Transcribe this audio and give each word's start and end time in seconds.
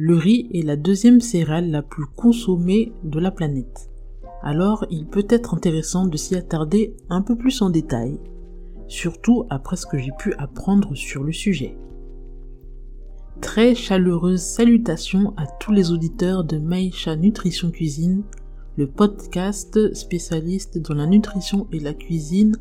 Le 0.00 0.14
riz 0.14 0.48
est 0.54 0.62
la 0.62 0.76
deuxième 0.76 1.20
céréale 1.20 1.72
la 1.72 1.82
plus 1.82 2.06
consommée 2.06 2.92
de 3.02 3.18
la 3.18 3.32
planète. 3.32 3.90
Alors 4.44 4.86
il 4.90 5.06
peut 5.08 5.26
être 5.28 5.54
intéressant 5.54 6.06
de 6.06 6.16
s'y 6.16 6.36
attarder 6.36 6.94
un 7.10 7.20
peu 7.20 7.36
plus 7.36 7.62
en 7.62 7.68
détail, 7.68 8.20
surtout 8.86 9.46
après 9.50 9.74
ce 9.74 9.86
que 9.86 9.98
j'ai 9.98 10.12
pu 10.16 10.34
apprendre 10.34 10.94
sur 10.94 11.24
le 11.24 11.32
sujet. 11.32 11.76
Très 13.40 13.74
chaleureuse 13.74 14.40
salutations 14.40 15.34
à 15.36 15.48
tous 15.58 15.72
les 15.72 15.90
auditeurs 15.90 16.44
de 16.44 16.58
Maïcha 16.58 17.16
Nutrition 17.16 17.72
Cuisine, 17.72 18.22
le 18.76 18.86
podcast 18.86 19.92
spécialiste 19.94 20.78
dans 20.78 20.94
la 20.94 21.06
nutrition 21.06 21.66
et 21.72 21.80
la 21.80 21.92
cuisine 21.92 22.56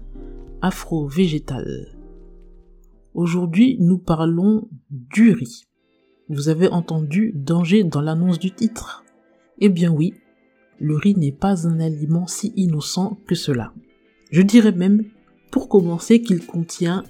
afro-végétale. 0.63 1.95
Aujourd'hui, 3.13 3.77
nous 3.79 3.99
parlons 3.99 4.67
du 4.89 5.33
riz. 5.33 5.67
Vous 6.30 6.50
avez 6.50 6.68
entendu 6.68 7.32
danger 7.34 7.86
dans 7.86 8.02
l'annonce 8.02 8.38
du 8.38 8.52
titre 8.52 9.05
Eh 9.59 9.70
bien 9.70 9.91
oui, 9.91 10.13
le 10.80 10.95
riz 10.98 11.16
n'est 11.16 11.31
pas 11.31 11.66
un 11.68 11.80
aliment 11.80 12.27
si 12.27 12.52
innocent 12.58 13.18
que 13.27 13.35
cela. 13.35 13.73
Je 14.32 14.41
dirais 14.41 14.73
même, 14.73 15.05
pour 15.52 15.70
commencer, 15.70 16.21
qu'il 16.21 16.45
contient 16.45 17.05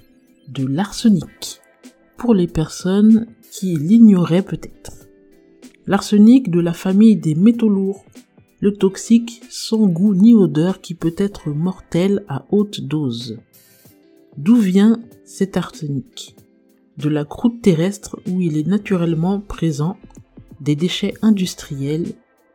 de 0.48 0.64
l'arsenic. 0.64 1.60
Pour 2.16 2.32
les 2.32 2.46
personnes 2.46 3.26
qui 3.50 3.76
l'ignoraient 3.76 4.42
peut-être. 4.42 5.08
L'arsenic 5.86 6.50
de 6.50 6.60
la 6.60 6.72
famille 6.72 7.16
des 7.16 7.34
métaux 7.34 7.68
lourds, 7.68 8.04
le 8.60 8.72
toxique 8.74 9.42
sans 9.50 9.86
goût 9.86 10.14
ni 10.14 10.34
odeur 10.34 10.80
qui 10.80 10.94
peut 10.94 11.14
être 11.16 11.50
mortel 11.50 12.24
à 12.28 12.44
haute 12.50 12.80
dose. 12.80 13.38
D'où 14.36 14.56
vient 14.56 15.00
cet 15.24 15.56
arsenic? 15.56 16.36
De 16.98 17.08
la 17.08 17.24
croûte 17.24 17.62
terrestre 17.62 18.18
où 18.28 18.40
il 18.40 18.56
est 18.56 18.66
naturellement 18.66 19.40
présent, 19.40 19.96
des 20.60 20.76
déchets 20.76 21.14
industriels, 21.22 22.06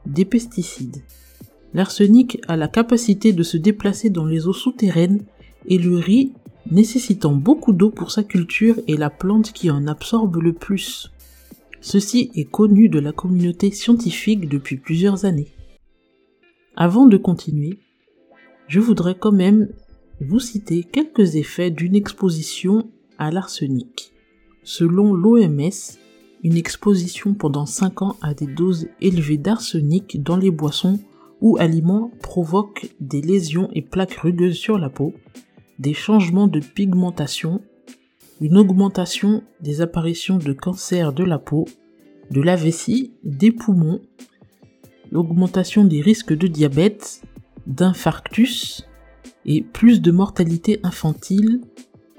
des 0.05 0.25
pesticides. 0.25 1.01
L'arsenic 1.73 2.39
a 2.47 2.55
la 2.55 2.67
capacité 2.67 3.33
de 3.33 3.41
se 3.41 3.57
déplacer 3.57 4.09
dans 4.09 4.25
les 4.25 4.47
eaux 4.47 4.53
souterraines 4.53 5.23
et 5.67 5.77
le 5.77 5.95
riz 5.95 6.33
nécessitant 6.69 7.33
beaucoup 7.33 7.73
d'eau 7.73 7.89
pour 7.89 8.11
sa 8.11 8.23
culture 8.23 8.75
est 8.87 8.97
la 8.97 9.09
plante 9.09 9.53
qui 9.53 9.71
en 9.71 9.87
absorbe 9.87 10.37
le 10.37 10.53
plus. 10.53 11.11
Ceci 11.81 12.31
est 12.35 12.49
connu 12.49 12.89
de 12.89 12.99
la 12.99 13.11
communauté 13.11 13.71
scientifique 13.71 14.47
depuis 14.47 14.77
plusieurs 14.77 15.25
années. 15.25 15.53
Avant 16.75 17.05
de 17.05 17.17
continuer, 17.17 17.79
je 18.67 18.79
voudrais 18.79 19.15
quand 19.15 19.31
même 19.31 19.69
vous 20.21 20.39
citer 20.39 20.83
quelques 20.83 21.35
effets 21.35 21.71
d'une 21.71 21.95
exposition 21.95 22.89
à 23.17 23.31
l'arsenic. 23.31 24.12
Selon 24.63 25.13
l'OMS, 25.13 25.71
une 26.43 26.57
exposition 26.57 27.33
pendant 27.33 27.65
5 27.65 28.01
ans 28.01 28.15
à 28.21 28.33
des 28.33 28.47
doses 28.47 28.87
élevées 29.01 29.37
d'arsenic 29.37 30.21
dans 30.21 30.37
les 30.37 30.51
boissons 30.51 30.99
ou 31.41 31.57
aliments 31.57 32.11
provoque 32.21 32.87
des 32.99 33.21
lésions 33.21 33.69
et 33.73 33.81
plaques 33.81 34.15
rugueuses 34.15 34.55
sur 34.55 34.77
la 34.77 34.89
peau, 34.89 35.13
des 35.79 35.93
changements 35.93 36.47
de 36.47 36.59
pigmentation, 36.59 37.61
une 38.39 38.57
augmentation 38.57 39.43
des 39.61 39.81
apparitions 39.81 40.37
de 40.37 40.53
cancer 40.53 41.13
de 41.13 41.23
la 41.23 41.39
peau, 41.39 41.65
de 42.31 42.41
la 42.41 42.55
vessie, 42.55 43.13
des 43.23 43.51
poumons, 43.51 44.01
l'augmentation 45.11 45.83
des 45.83 46.01
risques 46.01 46.33
de 46.33 46.47
diabète, 46.47 47.21
d'infarctus, 47.67 48.87
et 49.45 49.61
plus 49.61 50.01
de 50.01 50.11
mortalité 50.11 50.79
infantile 50.83 51.61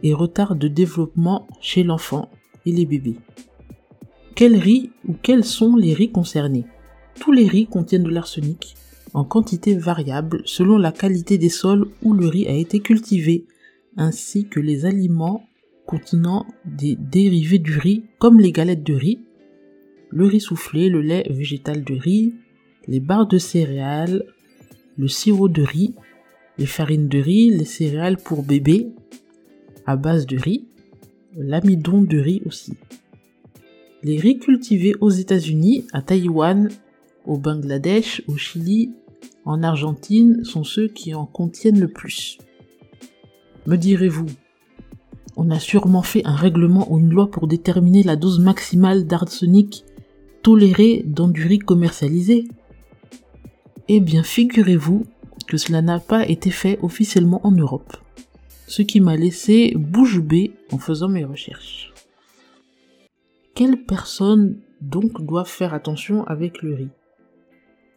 et 0.03 0.13
retard 0.13 0.57
de 0.57 0.69
développement 0.69 1.47
chez 1.61 1.83
l'enfant 1.83 2.29
les 2.73 2.87
bébés. 2.87 3.17
Quels 4.35 4.57
riz 4.57 4.91
ou 5.07 5.15
quels 5.23 5.45
sont 5.45 5.77
les 5.77 5.95
riz 5.95 6.11
concernés? 6.11 6.65
Tous 7.21 7.33
les 7.33 7.47
riz 7.47 7.67
contiennent 7.67 8.03
de 8.03 8.11
l'arsenic 8.11 8.75
en 9.13 9.25
quantité 9.25 9.77
variable 9.77 10.43
selon 10.45 10.77
la 10.77 10.91
qualité 10.91 11.39
des 11.39 11.49
sols 11.49 11.89
où 12.03 12.13
le 12.13 12.27
riz 12.27 12.49
a 12.49 12.53
été 12.53 12.81
cultivé, 12.81 13.47
ainsi 13.97 14.49
que 14.49 14.59
les 14.59 14.87
aliments 14.87 15.47
contenant 15.87 16.47
des 16.65 16.97
dérivés 16.97 17.59
du 17.59 17.79
riz 17.79 18.05
comme 18.19 18.41
les 18.41 18.51
galettes 18.51 18.83
de 18.83 18.95
riz, 18.95 19.21
le 20.11 20.27
riz 20.27 20.41
soufflé, 20.41 20.89
le 20.89 21.01
lait 21.01 21.27
végétal 21.31 21.85
de 21.85 21.95
riz, 21.95 22.35
les 22.87 23.01
barres 23.01 23.29
de 23.29 23.39
céréales, 23.39 24.25
le 24.97 25.09
sirop 25.09 25.49
de 25.49 25.63
riz, 25.63 25.95
les 26.59 26.67
farines 26.67 27.09
de 27.09 27.19
riz, 27.19 27.51
les 27.51 27.65
céréales 27.65 28.17
pour 28.17 28.43
bébé 28.43 28.89
à 29.87 29.97
base 29.97 30.27
de 30.27 30.39
riz, 30.39 30.67
l'amidon 31.37 32.03
de 32.03 32.19
riz 32.19 32.43
aussi. 32.47 32.75
Les 34.03 34.19
riz 34.19 34.39
cultivés 34.39 34.95
aux 35.01 35.11
États-Unis, 35.11 35.87
à 35.93 36.03
Taïwan, 36.03 36.71
au 37.25 37.39
Bangladesh, 37.39 38.23
au 38.29 38.37
Chili, 38.37 38.93
en 39.45 39.63
Argentine 39.63 40.45
sont 40.45 40.65
ceux 40.65 40.89
qui 40.89 41.15
en 41.15 41.27
contiennent 41.27 41.81
le 41.81 41.89
plus. 41.89 42.39
Me 43.67 43.77
direz-vous, 43.77 44.27
on 45.37 45.51
a 45.51 45.59
sûrement 45.59 46.03
fait 46.03 46.25
un 46.25 46.37
règlement 46.37 46.91
ou 46.93 46.99
une 46.99 47.11
loi 47.11 47.31
pour 47.31 47.49
déterminer 47.49 48.03
la 48.03 48.17
dose 48.17 48.41
maximale 48.41 49.07
d'arsenic 49.07 49.85
tolérée 50.43 51.03
dans 51.07 51.29
du 51.29 51.47
riz 51.47 51.59
commercialisé? 51.59 52.45
Eh 53.89 54.01
bien, 54.01 54.23
figurez-vous 54.23 55.05
que 55.47 55.57
cela 55.57 55.83
n'a 55.83 55.99
pas 55.99 56.27
été 56.29 56.51
fait 56.51 56.79
officiellement 56.83 57.47
en 57.47 57.53
Europe, 57.53 57.97
ce 58.67 58.83
qui 58.83 59.01
m'a 59.01 59.17
laissé 59.17 59.75
bouche 59.77 60.21
bée 60.21 60.53
en 60.73 60.79
faisant 60.79 61.09
mes 61.09 61.25
recherches. 61.25 61.93
Quelles 63.55 63.85
personnes 63.85 64.61
donc 64.81 65.25
doivent 65.25 65.49
faire 65.49 65.75
attention 65.75 66.25
avec 66.25 66.63
le 66.63 66.75
riz? 66.75 66.89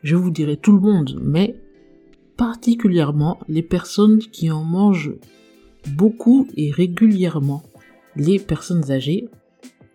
Je 0.04 0.16
vous 0.16 0.30
dirai 0.30 0.58
tout 0.58 0.74
le 0.74 0.80
monde, 0.80 1.20
mais 1.22 1.56
particulièrement 2.38 3.40
les 3.48 3.64
personnes 3.64 4.20
qui 4.20 4.52
en 4.52 4.64
mangent 4.64 5.16
beaucoup 5.88 6.48
et 6.56 6.72
régulièrement, 6.72 7.64
les 8.16 8.40
personnes 8.40 8.92
âgées, 8.92 9.30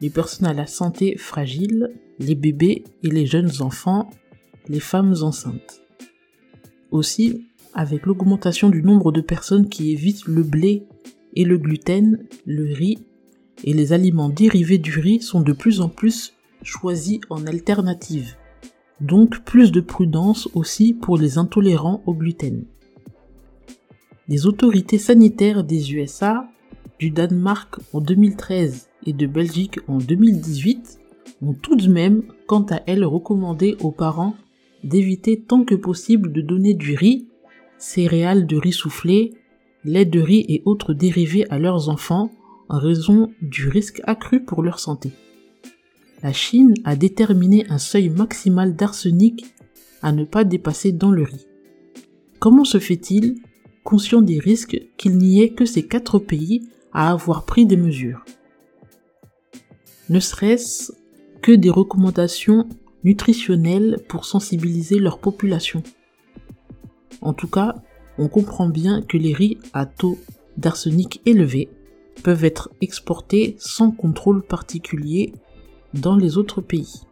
les 0.01 0.11
personnes 0.11 0.49
à 0.49 0.55
la 0.55 0.67
santé 0.67 1.17
fragile, 1.17 1.93
les 2.19 2.35
bébés 2.35 2.85
et 3.03 3.11
les 3.11 3.27
jeunes 3.27 3.51
enfants, 3.61 4.11
les 4.69 4.81
femmes 4.81 5.15
enceintes. 5.23 5.83
Aussi, 6.91 7.47
avec 7.75 8.07
l'augmentation 8.07 8.69
du 8.69 8.83
nombre 8.83 9.13
de 9.13 9.21
personnes 9.21 9.69
qui 9.69 9.93
évitent 9.93 10.27
le 10.27 10.43
blé 10.43 10.85
et 11.35 11.45
le 11.45 11.59
gluten, 11.59 12.27
le 12.47 12.73
riz 12.73 12.99
et 13.65 13.73
les 13.73 13.93
aliments 13.93 14.29
dérivés 14.29 14.79
du 14.79 14.99
riz 14.99 15.21
sont 15.21 15.41
de 15.41 15.53
plus 15.53 15.81
en 15.81 15.89
plus 15.89 16.35
choisis 16.63 17.21
en 17.31 17.47
alternative. 17.47 18.37
Donc 19.01 19.43
plus 19.45 19.73
de 19.73 19.81
prudence 19.81 20.49
aussi 20.55 20.95
pour 20.95 21.19
les 21.19 21.39
intolérants 21.39 22.03
au 22.07 22.15
gluten. 22.15 22.65
Les 24.29 24.47
autorités 24.47 24.99
sanitaires 24.99 25.65
des 25.65 25.93
USA, 25.95 26.49
du 26.99 27.11
Danemark 27.11 27.81
en 27.93 28.01
2013 28.01 28.89
et 29.07 29.13
de 29.13 29.27
Belgique 29.27 29.81
en 29.89 29.99
2018 29.99 31.01
ont 31.43 31.53
tout 31.53 31.75
de 31.75 31.89
même, 31.89 32.23
quant 32.47 32.65
à 32.71 32.81
elles, 32.87 33.05
recommandé 33.05 33.77
aux 33.81 33.91
parents 33.91 34.37
d'éviter 34.85 35.41
tant 35.41 35.65
que 35.65 35.75
possible 35.75 36.33
de 36.33 36.41
donner 36.41 36.75
du 36.75 36.95
riz, 36.95 37.27
céréales 37.83 38.47
de 38.47 38.57
riz 38.57 38.73
soufflé, 38.73 39.35
lait 39.85 40.05
de 40.05 40.21
riz 40.21 40.45
et 40.49 40.63
autres 40.65 40.95
dérivés 40.95 41.45
à 41.51 41.59
leurs 41.59 41.89
enfants 41.89 42.31
en 42.69 42.79
raison 42.79 43.33
du 43.43 43.69
risque 43.69 44.01
accru 44.05 44.45
pour 44.45 44.63
leur 44.63 44.79
santé. 44.79 45.11
La 46.23 46.33
Chine 46.33 46.75
a 46.85 46.95
déterminé 46.95 47.67
un 47.69 47.79
seuil 47.79 48.09
maximal 48.09 48.77
d'arsenic 48.77 49.45
à 50.01 50.13
ne 50.13 50.25
pas 50.25 50.45
dépasser 50.45 50.93
dans 50.93 51.11
le 51.11 51.25
riz. 51.25 51.47
Comment 52.39 52.65
se 52.65 52.79
fait-il, 52.79 53.41
conscient 53.83 54.23
des 54.23 54.39
risques, 54.39 54.81
qu'il 54.97 55.19
n'y 55.19 55.43
ait 55.43 55.53
que 55.53 55.65
ces 55.65 55.87
quatre 55.87 56.21
pays 56.21 56.69
à 56.93 57.11
avoir 57.11 57.45
pris 57.45 57.67
des 57.67 57.77
mesures? 57.77 58.25
Ne 60.09 60.21
serait-ce 60.21 60.93
que 61.41 61.53
des 61.53 61.71
recommandations 61.71 62.69
nutritionnelles 63.03 63.99
pour 64.09 64.25
sensibiliser 64.25 65.01
leur 65.01 65.19
population. 65.19 65.83
En 67.23 67.33
tout 67.33 67.49
cas, 67.49 67.77
on 68.19 68.29
comprend 68.29 68.69
bien 68.69 69.01
que 69.01 69.17
les 69.17 69.33
riz 69.33 69.59
à 69.73 69.87
taux 69.87 70.19
d'arsenic 70.57 71.23
élevé 71.25 71.71
peuvent 72.23 72.45
être 72.45 72.71
exportés 72.81 73.57
sans 73.59 73.91
contrôle 73.91 74.43
particulier 74.43 75.33
dans 75.95 76.17
les 76.17 76.37
autres 76.37 76.61
pays. 76.61 77.03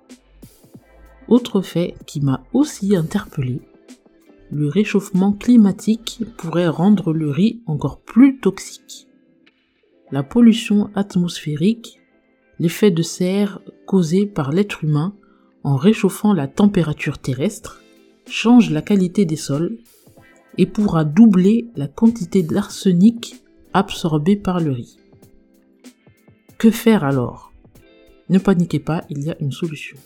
Autre 1.28 1.62
fait 1.62 1.94
qui 2.06 2.20
m'a 2.20 2.42
aussi 2.52 2.96
interpellé, 2.96 3.60
le 4.50 4.68
réchauffement 4.68 5.32
climatique 5.32 6.22
pourrait 6.36 6.68
rendre 6.68 7.12
le 7.12 7.30
riz 7.30 7.62
encore 7.66 8.00
plus 8.00 8.40
toxique. 8.40 9.06
La 10.10 10.24
pollution 10.24 10.90
atmosphérique, 10.96 12.00
l'effet 12.58 12.90
de 12.90 13.02
serre 13.02 13.60
causé 13.86 14.26
par 14.26 14.50
l'être 14.50 14.82
humain 14.82 15.14
en 15.62 15.76
réchauffant 15.76 16.32
la 16.32 16.48
température 16.48 17.18
terrestre, 17.18 17.80
change 18.26 18.70
la 18.70 18.82
qualité 18.82 19.24
des 19.24 19.36
sols 19.36 19.78
et 20.60 20.66
pourra 20.66 21.04
doubler 21.04 21.70
la 21.74 21.88
quantité 21.88 22.42
d'arsenic 22.42 23.42
absorbée 23.72 24.36
par 24.36 24.60
le 24.60 24.72
riz. 24.72 24.98
Que 26.58 26.70
faire 26.70 27.02
alors? 27.02 27.50
Ne 28.28 28.38
paniquez 28.38 28.78
pas, 28.78 29.04
il 29.08 29.22
y 29.22 29.30
a 29.30 29.36
une 29.40 29.52
solution. 29.52 29.96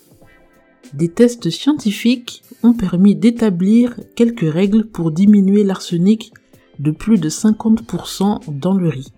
Des 0.92 1.08
tests 1.08 1.50
scientifiques 1.50 2.44
ont 2.62 2.72
permis 2.72 3.16
d'établir 3.16 3.98
quelques 4.14 4.48
règles 4.48 4.86
pour 4.86 5.10
diminuer 5.10 5.64
l'arsenic 5.64 6.32
de 6.78 6.92
plus 6.92 7.18
de 7.18 7.28
50% 7.28 8.56
dans 8.56 8.74
le 8.74 8.88
riz. 8.88 9.12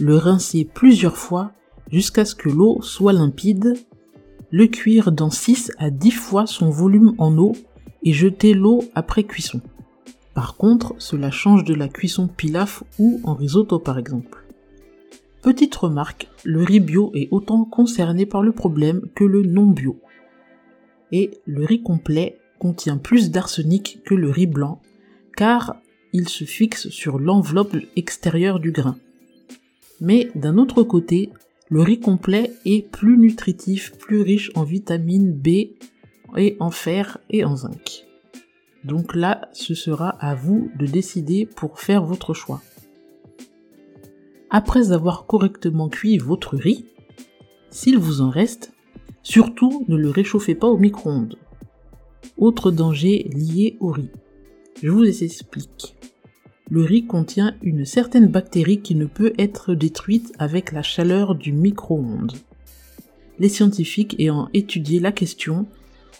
Le 0.00 0.16
rincer 0.16 0.64
plusieurs 0.64 1.16
fois 1.16 1.52
jusqu'à 1.92 2.24
ce 2.24 2.34
que 2.34 2.48
l'eau 2.48 2.82
soit 2.82 3.12
limpide, 3.12 3.74
le 4.50 4.66
cuire 4.66 5.12
dans 5.12 5.30
6 5.30 5.70
à 5.78 5.90
10 5.90 6.10
fois 6.10 6.46
son 6.48 6.70
volume 6.70 7.14
en 7.18 7.38
eau 7.38 7.52
et 8.02 8.12
jeter 8.12 8.52
l'eau 8.52 8.82
après 8.96 9.22
cuisson. 9.22 9.60
Par 10.34 10.56
contre, 10.56 10.94
cela 10.98 11.30
change 11.30 11.64
de 11.64 11.74
la 11.74 11.88
cuisson 11.88 12.26
pilaf 12.26 12.82
ou 12.98 13.20
en 13.24 13.34
risotto 13.34 13.78
par 13.78 13.98
exemple. 13.98 14.44
Petite 15.42 15.74
remarque, 15.74 16.28
le 16.44 16.62
riz 16.62 16.80
bio 16.80 17.10
est 17.14 17.28
autant 17.32 17.64
concerné 17.64 18.26
par 18.26 18.42
le 18.42 18.52
problème 18.52 19.02
que 19.14 19.24
le 19.24 19.42
non 19.42 19.66
bio. 19.66 19.98
Et 21.10 21.32
le 21.46 21.64
riz 21.64 21.82
complet 21.82 22.38
contient 22.58 22.96
plus 22.96 23.30
d'arsenic 23.30 24.00
que 24.04 24.14
le 24.14 24.30
riz 24.30 24.46
blanc, 24.46 24.80
car 25.36 25.76
il 26.12 26.28
se 26.28 26.44
fixe 26.44 26.88
sur 26.90 27.18
l'enveloppe 27.18 27.76
extérieure 27.96 28.60
du 28.60 28.70
grain. 28.70 28.96
Mais 30.00 30.30
d'un 30.34 30.58
autre 30.58 30.82
côté, 30.82 31.30
le 31.68 31.80
riz 31.82 32.00
complet 32.00 32.52
est 32.64 32.88
plus 32.90 33.18
nutritif, 33.18 33.92
plus 33.98 34.20
riche 34.20 34.52
en 34.54 34.62
vitamine 34.62 35.32
B 35.32 35.48
et 36.36 36.56
en 36.60 36.70
fer 36.70 37.18
et 37.30 37.44
en 37.44 37.56
zinc. 37.56 38.04
Donc 38.84 39.14
là, 39.14 39.48
ce 39.52 39.74
sera 39.74 40.08
à 40.08 40.34
vous 40.34 40.70
de 40.78 40.86
décider 40.86 41.46
pour 41.46 41.78
faire 41.78 42.04
votre 42.04 42.34
choix. 42.34 42.62
Après 44.50 44.92
avoir 44.92 45.26
correctement 45.26 45.88
cuit 45.88 46.18
votre 46.18 46.56
riz, 46.56 46.84
s'il 47.70 47.96
vous 47.98 48.20
en 48.20 48.28
reste, 48.28 48.72
surtout 49.22 49.84
ne 49.88 49.96
le 49.96 50.10
réchauffez 50.10 50.54
pas 50.54 50.66
au 50.66 50.76
micro-ondes. 50.76 51.38
Autre 52.36 52.70
danger 52.70 53.30
lié 53.32 53.76
au 53.80 53.88
riz. 53.88 54.10
Je 54.82 54.90
vous 54.90 55.04
explique. 55.04 55.96
Le 56.68 56.82
riz 56.82 57.06
contient 57.06 57.54
une 57.62 57.84
certaine 57.84 58.26
bactérie 58.26 58.80
qui 58.80 58.94
ne 58.94 59.06
peut 59.06 59.32
être 59.38 59.74
détruite 59.74 60.32
avec 60.38 60.72
la 60.72 60.82
chaleur 60.82 61.34
du 61.34 61.52
micro-ondes. 61.52 62.32
Les 63.38 63.48
scientifiques 63.48 64.16
ayant 64.18 64.48
étudié 64.54 64.98
la 64.98 65.12
question 65.12 65.66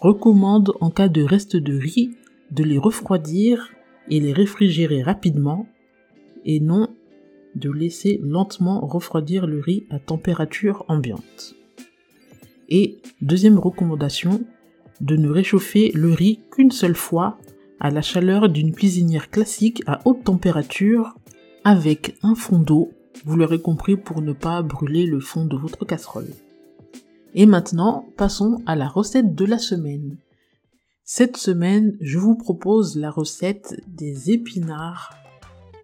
recommandent 0.01 0.75
en 0.81 0.91
cas 0.91 1.09
de 1.09 1.23
reste 1.23 1.57
de 1.57 1.77
riz 1.77 2.17
de 2.53 2.65
les 2.65 2.79
refroidir 2.79 3.71
et 4.09 4.21
les 4.21 4.33
réfrigérer 4.33 5.03
rapidement 5.03 5.67
et 6.45 6.61
non 6.61 6.89
de 7.55 7.71
laisser 7.71 8.21
lentement 8.23 8.81
refroidir 8.87 9.47
le 9.47 9.61
riz 9.61 9.85
à 9.91 9.99
température 9.99 10.85
ambiante. 10.89 11.55
Et 12.69 12.99
deuxième 13.21 13.59
recommandation, 13.59 14.43
de 15.01 15.17
ne 15.17 15.29
réchauffer 15.29 15.91
le 15.95 16.13
riz 16.13 16.41
qu'une 16.51 16.71
seule 16.71 16.95
fois 16.95 17.39
à 17.81 17.91
la 17.91 18.03
chaleur 18.03 18.49
d'une 18.49 18.73
cuisinière 18.73 19.31
classique 19.31 19.83
à 19.87 20.01
haute 20.05 20.25
température 20.25 21.15
avec 21.65 22.17
un 22.23 22.35
fond 22.35 22.59
d'eau, 22.59 22.93
vous 23.25 23.37
l'aurez 23.37 23.61
compris 23.61 23.97
pour 23.97 24.23
ne 24.23 24.33
pas 24.33 24.63
brûler 24.63 25.07
le 25.07 25.21
fond 25.21 25.45
de 25.45 25.57
votre 25.57 25.85
casserole. 25.85 26.29
Et 27.35 27.47
maintenant, 27.47 28.07
passons 28.17 28.63
à 28.67 28.77
la 28.77 28.89
recette 28.89 29.35
de 29.35 29.45
la 29.45 29.59
semaine. 29.59 30.17
Cette 31.05 31.37
semaine, 31.37 31.97
je 32.01 32.17
vous 32.17 32.37
propose 32.37 32.97
la 32.97 33.11
recette 33.11 33.75
des 33.89 34.31
épinards 34.31 35.13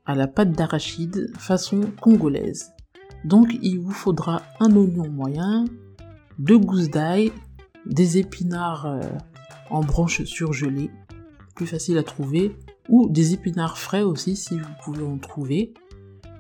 à 0.06 0.15
la 0.15 0.29
pâte 0.29 0.53
d'arachide 0.53 1.32
façon 1.37 1.81
congolaise. 2.00 2.70
Donc 3.25 3.49
il 3.61 3.81
vous 3.81 3.91
faudra 3.91 4.43
un 4.61 4.75
oignon 4.76 5.11
moyen, 5.11 5.65
deux 6.38 6.59
gousses 6.59 6.88
d'ail, 6.88 7.32
des 7.85 8.19
épinards 8.19 8.87
euh, 8.87 9.00
en 9.70 9.81
branches 9.81 10.23
surgelées, 10.23 10.91
plus 11.56 11.67
facile 11.67 11.99
à 11.99 12.05
trouver, 12.05 12.56
ou 12.88 13.09
des 13.09 13.35
épinards 13.35 13.76
frais 13.76 14.03
aussi 14.03 14.37
si 14.37 14.56
vous 14.56 14.75
pouvez 14.85 15.05
en 15.05 15.19
trouver. 15.19 15.75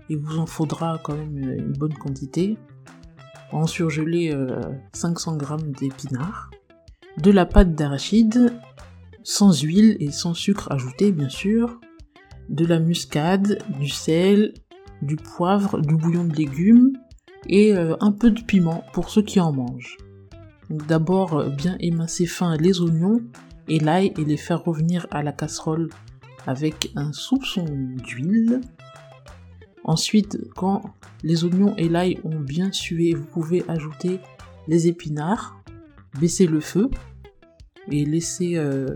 Il 0.08 0.18
vous 0.18 0.38
en 0.38 0.46
faudra 0.46 1.00
quand 1.02 1.16
même 1.16 1.36
une 1.36 1.72
bonne 1.72 1.94
quantité. 1.94 2.56
En 3.50 3.66
surgelé 3.66 4.32
500 4.92 5.34
euh, 5.34 5.58
g 5.58 5.72
d'épinards, 5.80 6.50
de 7.22 7.30
la 7.30 7.46
pâte 7.46 7.74
d'arachide, 7.74 8.52
sans 9.22 9.60
huile 9.62 9.96
et 10.00 10.10
sans 10.10 10.34
sucre 10.34 10.70
ajouté 10.70 11.12
bien 11.12 11.28
sûr, 11.28 11.80
de 12.48 12.64
la 12.64 12.78
muscade, 12.78 13.62
du 13.78 13.88
sel, 13.88 14.54
du 15.02 15.16
poivre, 15.16 15.80
du 15.80 15.96
bouillon 15.96 16.24
de 16.24 16.34
légumes 16.34 16.92
et 17.46 17.74
euh, 17.74 17.96
un 18.00 18.12
peu 18.12 18.30
de 18.30 18.40
piment 18.40 18.84
pour 18.92 19.10
ceux 19.10 19.22
qui 19.22 19.40
en 19.40 19.52
mangent. 19.52 19.96
D'abord 20.70 21.38
euh, 21.38 21.48
bien 21.50 21.76
émincer 21.80 22.26
fin 22.26 22.56
les 22.56 22.80
oignons 22.80 23.20
et 23.68 23.78
l'ail 23.80 24.12
et 24.16 24.24
les 24.24 24.36
faire 24.36 24.64
revenir 24.64 25.06
à 25.10 25.22
la 25.22 25.32
casserole 25.32 25.88
avec 26.46 26.90
un 26.94 27.12
soupçon 27.12 27.66
d'huile. 28.06 28.60
Ensuite, 29.84 30.38
quand 30.54 30.82
les 31.22 31.44
oignons 31.44 31.74
et 31.76 31.88
l'ail 31.88 32.18
ont 32.24 32.40
bien 32.40 32.72
sué, 32.72 33.14
vous 33.14 33.24
pouvez 33.24 33.64
ajouter 33.68 34.20
les 34.68 34.86
épinards, 34.86 35.60
baisser 36.20 36.46
le 36.46 36.60
feu 36.60 36.90
et 37.90 38.04
laisser 38.04 38.56
euh, 38.56 38.86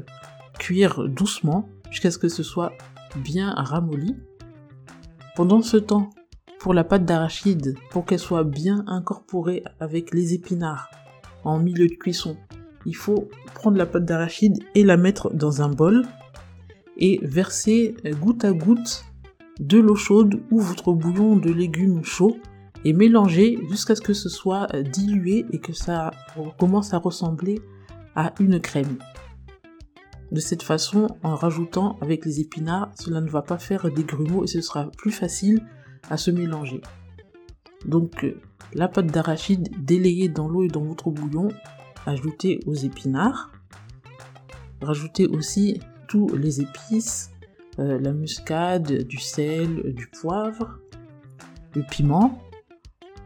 cuire 0.58 1.08
doucement 1.08 1.68
jusqu'à 1.90 2.10
ce 2.10 2.18
que 2.18 2.28
ce 2.28 2.42
soit 2.42 2.72
bien 3.16 3.52
ramolli. 3.56 4.16
Pendant 5.36 5.62
ce 5.62 5.76
temps, 5.76 6.10
pour 6.58 6.74
la 6.74 6.84
pâte 6.84 7.04
d'arachide, 7.04 7.76
pour 7.90 8.04
qu'elle 8.04 8.18
soit 8.18 8.44
bien 8.44 8.84
incorporée 8.86 9.64
avec 9.80 10.14
les 10.14 10.34
épinards 10.34 10.90
en 11.44 11.58
milieu 11.58 11.88
de 11.88 11.94
cuisson, 11.94 12.36
il 12.86 12.96
faut 12.96 13.28
prendre 13.54 13.76
la 13.76 13.86
pâte 13.86 14.04
d'arachide 14.04 14.58
et 14.74 14.84
la 14.84 14.96
mettre 14.96 15.32
dans 15.34 15.62
un 15.62 15.68
bol 15.68 16.04
et 16.96 17.20
verser 17.22 17.94
goutte 18.20 18.44
à 18.44 18.52
goutte 18.52 19.04
de 19.60 19.78
l'eau 19.78 19.96
chaude 19.96 20.40
ou 20.50 20.60
votre 20.60 20.92
bouillon 20.92 21.36
de 21.36 21.50
légumes 21.50 22.04
chaud 22.04 22.36
et 22.84 22.92
mélanger 22.92 23.58
jusqu'à 23.68 23.94
ce 23.94 24.00
que 24.00 24.14
ce 24.14 24.28
soit 24.28 24.66
dilué 24.82 25.46
et 25.52 25.58
que 25.58 25.72
ça 25.72 26.10
commence 26.58 26.94
à 26.94 26.98
ressembler 26.98 27.60
à 28.14 28.32
une 28.40 28.60
crème. 28.60 28.98
De 30.32 30.40
cette 30.40 30.62
façon, 30.62 31.08
en 31.22 31.34
rajoutant 31.34 31.98
avec 32.00 32.24
les 32.24 32.40
épinards, 32.40 32.90
cela 32.98 33.20
ne 33.20 33.28
va 33.28 33.42
pas 33.42 33.58
faire 33.58 33.90
des 33.90 34.04
grumeaux 34.04 34.44
et 34.44 34.46
ce 34.46 34.62
sera 34.62 34.90
plus 34.90 35.10
facile 35.10 35.62
à 36.08 36.16
se 36.16 36.30
mélanger. 36.30 36.80
Donc 37.84 38.24
euh, 38.24 38.40
la 38.72 38.88
pâte 38.88 39.08
d'arachide 39.08 39.68
délayée 39.84 40.28
dans 40.28 40.48
l'eau 40.48 40.64
et 40.64 40.68
dans 40.68 40.84
votre 40.84 41.10
bouillon, 41.10 41.48
ajoutez 42.06 42.60
aux 42.66 42.74
épinards. 42.74 43.52
Rajoutez 44.80 45.26
aussi 45.26 45.80
tous 46.08 46.28
les 46.34 46.62
épices, 46.62 47.30
euh, 47.78 47.98
la 48.00 48.12
muscade, 48.12 49.04
du 49.04 49.18
sel, 49.18 49.92
du 49.92 50.06
poivre, 50.06 50.78
le 51.74 51.82
piment. 51.82 52.42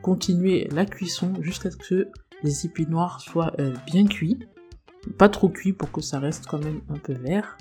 Continuez 0.02 0.68
la 0.72 0.86
cuisson 0.86 1.34
jusqu'à 1.40 1.70
ce 1.70 1.76
que 1.76 2.08
les 2.42 2.66
épinards 2.66 3.20
soient 3.20 3.52
euh, 3.60 3.72
bien 3.86 4.06
cuits 4.06 4.40
pas 5.18 5.28
trop 5.28 5.48
cuit 5.48 5.72
pour 5.72 5.90
que 5.92 6.00
ça 6.00 6.18
reste 6.18 6.46
quand 6.46 6.62
même 6.62 6.80
un 6.88 6.98
peu 6.98 7.12
vert. 7.12 7.56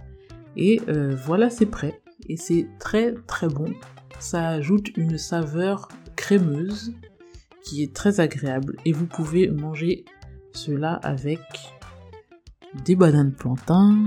Et 0.58 0.82
euh, 0.88 1.16
voilà, 1.16 1.50
c'est 1.50 1.66
prêt. 1.66 2.02
Et 2.28 2.38
c'est 2.38 2.68
très 2.80 3.14
très 3.28 3.48
bon. 3.48 3.74
Ça 4.20 4.50
ajoute 4.50 4.96
une 4.98 5.18
saveur 5.18 5.90
crémeuse 6.16 6.94
qui 7.64 7.84
est 7.84 7.94
très 7.94 8.20
agréable. 8.20 8.78
Et 8.86 8.94
vous 8.94 9.06
pouvez 9.06 9.50
manger 9.50 10.06
cela 10.54 10.94
avec 10.94 11.40
des 12.86 12.96
bananes 12.96 13.34
plantains, 13.34 14.04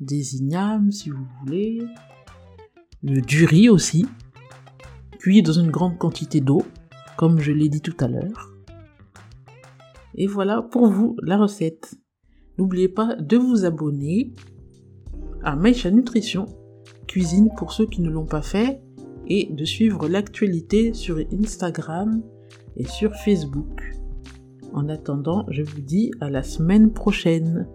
des 0.00 0.36
ignames 0.36 0.90
si 0.90 1.10
vous 1.10 1.26
voulez, 1.40 1.82
du 3.02 3.44
riz 3.44 3.68
aussi, 3.68 4.06
cuit 5.18 5.42
dans 5.42 5.52
une 5.52 5.70
grande 5.70 5.98
quantité 5.98 6.40
d'eau, 6.40 6.62
comme 7.16 7.40
je 7.40 7.52
l'ai 7.52 7.68
dit 7.68 7.80
tout 7.80 7.96
à 8.00 8.08
l'heure. 8.08 8.52
Et 10.14 10.26
voilà 10.26 10.62
pour 10.62 10.88
vous 10.88 11.16
la 11.22 11.36
recette. 11.36 11.94
N'oubliez 12.58 12.88
pas 12.88 13.16
de 13.16 13.36
vous 13.36 13.64
abonner 13.64 14.32
à 15.42 15.56
Maïcha 15.56 15.90
Nutrition, 15.90 16.46
cuisine 17.06 17.50
pour 17.56 17.72
ceux 17.72 17.86
qui 17.86 18.00
ne 18.00 18.10
l'ont 18.10 18.26
pas 18.26 18.42
fait, 18.42 18.80
et 19.26 19.48
de 19.50 19.64
suivre 19.64 20.08
l'actualité 20.08 20.92
sur 20.92 21.18
Instagram 21.32 22.22
et 22.76 22.86
sur 22.86 23.14
Facebook. 23.16 23.94
En 24.72 24.88
attendant, 24.88 25.44
je 25.48 25.62
vous 25.62 25.80
dis 25.80 26.10
à 26.20 26.30
la 26.30 26.42
semaine 26.42 26.92
prochaine. 26.92 27.68